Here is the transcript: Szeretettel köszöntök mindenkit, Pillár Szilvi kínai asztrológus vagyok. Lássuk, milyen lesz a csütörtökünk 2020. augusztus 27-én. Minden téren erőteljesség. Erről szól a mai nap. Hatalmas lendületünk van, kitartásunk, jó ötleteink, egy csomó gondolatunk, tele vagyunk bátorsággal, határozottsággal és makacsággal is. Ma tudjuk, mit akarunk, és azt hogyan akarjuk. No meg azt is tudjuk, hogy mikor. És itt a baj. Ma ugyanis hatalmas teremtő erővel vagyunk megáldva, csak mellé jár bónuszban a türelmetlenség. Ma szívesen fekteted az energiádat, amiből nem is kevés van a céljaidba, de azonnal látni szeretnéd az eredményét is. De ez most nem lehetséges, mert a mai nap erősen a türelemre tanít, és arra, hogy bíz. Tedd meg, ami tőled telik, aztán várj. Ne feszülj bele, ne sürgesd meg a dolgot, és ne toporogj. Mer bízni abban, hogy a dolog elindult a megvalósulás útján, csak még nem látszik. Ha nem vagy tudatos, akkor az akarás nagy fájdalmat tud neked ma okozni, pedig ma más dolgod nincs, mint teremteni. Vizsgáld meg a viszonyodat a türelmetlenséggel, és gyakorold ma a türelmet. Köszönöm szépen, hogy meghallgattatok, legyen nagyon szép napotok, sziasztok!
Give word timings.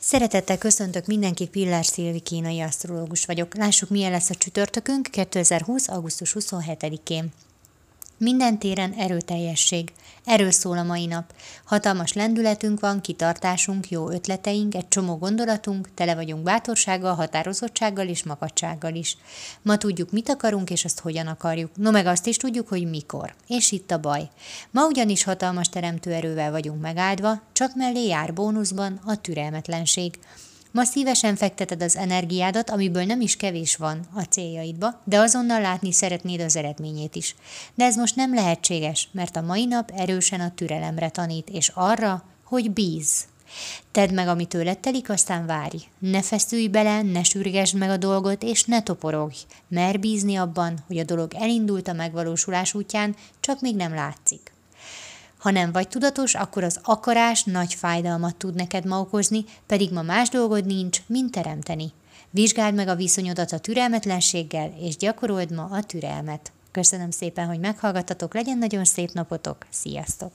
Szeretettel 0.00 0.58
köszöntök 0.58 1.06
mindenkit, 1.06 1.50
Pillár 1.50 1.84
Szilvi 1.84 2.20
kínai 2.20 2.60
asztrológus 2.60 3.24
vagyok. 3.24 3.56
Lássuk, 3.56 3.88
milyen 3.88 4.10
lesz 4.10 4.30
a 4.30 4.34
csütörtökünk 4.34 5.08
2020. 5.10 5.88
augusztus 5.88 6.36
27-én. 6.38 7.32
Minden 8.18 8.58
téren 8.58 8.92
erőteljesség. 8.92 9.92
Erről 10.24 10.50
szól 10.50 10.78
a 10.78 10.82
mai 10.82 11.06
nap. 11.06 11.32
Hatalmas 11.64 12.12
lendületünk 12.12 12.80
van, 12.80 13.00
kitartásunk, 13.00 13.90
jó 13.90 14.10
ötleteink, 14.10 14.74
egy 14.74 14.88
csomó 14.88 15.16
gondolatunk, 15.16 15.94
tele 15.94 16.14
vagyunk 16.14 16.42
bátorsággal, 16.42 17.14
határozottsággal 17.14 18.08
és 18.08 18.24
makacsággal 18.24 18.94
is. 18.94 19.16
Ma 19.62 19.76
tudjuk, 19.76 20.10
mit 20.10 20.28
akarunk, 20.28 20.70
és 20.70 20.84
azt 20.84 21.00
hogyan 21.00 21.26
akarjuk. 21.26 21.70
No 21.74 21.90
meg 21.90 22.06
azt 22.06 22.26
is 22.26 22.36
tudjuk, 22.36 22.68
hogy 22.68 22.90
mikor. 22.90 23.34
És 23.46 23.72
itt 23.72 23.90
a 23.90 24.00
baj. 24.00 24.28
Ma 24.70 24.86
ugyanis 24.86 25.24
hatalmas 25.24 25.68
teremtő 25.68 26.12
erővel 26.12 26.50
vagyunk 26.50 26.80
megáldva, 26.80 27.42
csak 27.52 27.74
mellé 27.74 28.06
jár 28.06 28.32
bónuszban 28.32 29.00
a 29.04 29.20
türelmetlenség. 29.20 30.18
Ma 30.70 30.84
szívesen 30.84 31.36
fekteted 31.36 31.82
az 31.82 31.96
energiádat, 31.96 32.70
amiből 32.70 33.04
nem 33.04 33.20
is 33.20 33.36
kevés 33.36 33.76
van 33.76 34.06
a 34.14 34.22
céljaidba, 34.22 35.00
de 35.04 35.18
azonnal 35.18 35.60
látni 35.60 35.92
szeretnéd 35.92 36.40
az 36.40 36.56
eredményét 36.56 37.14
is. 37.14 37.34
De 37.74 37.84
ez 37.84 37.96
most 37.96 38.16
nem 38.16 38.34
lehetséges, 38.34 39.08
mert 39.12 39.36
a 39.36 39.40
mai 39.40 39.64
nap 39.64 39.90
erősen 39.96 40.40
a 40.40 40.54
türelemre 40.54 41.08
tanít, 41.08 41.48
és 41.48 41.68
arra, 41.74 42.24
hogy 42.44 42.70
bíz. 42.70 43.26
Tedd 43.90 44.14
meg, 44.14 44.28
ami 44.28 44.46
tőled 44.46 44.78
telik, 44.78 45.10
aztán 45.10 45.46
várj. 45.46 45.76
Ne 45.98 46.22
feszülj 46.22 46.68
bele, 46.68 47.02
ne 47.02 47.22
sürgesd 47.22 47.76
meg 47.76 47.90
a 47.90 47.96
dolgot, 47.96 48.42
és 48.42 48.64
ne 48.64 48.82
toporogj. 48.82 49.36
Mer 49.68 50.00
bízni 50.00 50.36
abban, 50.36 50.78
hogy 50.86 50.98
a 50.98 51.04
dolog 51.04 51.34
elindult 51.34 51.88
a 51.88 51.92
megvalósulás 51.92 52.74
útján, 52.74 53.16
csak 53.40 53.60
még 53.60 53.76
nem 53.76 53.94
látszik. 53.94 54.52
Ha 55.48 55.54
nem 55.54 55.72
vagy 55.72 55.88
tudatos, 55.88 56.34
akkor 56.34 56.64
az 56.64 56.80
akarás 56.82 57.44
nagy 57.44 57.74
fájdalmat 57.74 58.36
tud 58.36 58.54
neked 58.54 58.84
ma 58.86 59.00
okozni, 59.00 59.44
pedig 59.66 59.92
ma 59.92 60.02
más 60.02 60.28
dolgod 60.28 60.66
nincs, 60.66 61.02
mint 61.06 61.30
teremteni. 61.30 61.92
Vizsgáld 62.30 62.74
meg 62.74 62.88
a 62.88 62.94
viszonyodat 62.94 63.52
a 63.52 63.58
türelmetlenséggel, 63.58 64.72
és 64.80 64.96
gyakorold 64.96 65.52
ma 65.52 65.64
a 65.64 65.82
türelmet. 65.82 66.52
Köszönöm 66.70 67.10
szépen, 67.10 67.46
hogy 67.46 67.58
meghallgattatok, 67.58 68.34
legyen 68.34 68.58
nagyon 68.58 68.84
szép 68.84 69.12
napotok, 69.12 69.66
sziasztok! 69.70 70.32